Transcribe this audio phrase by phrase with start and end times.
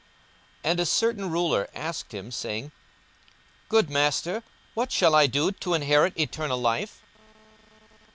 [0.63, 2.71] 42:018:018 And a certain ruler asked him, saying,
[3.69, 4.41] Good Master,
[4.73, 7.03] what shall I do to inherit eternal life?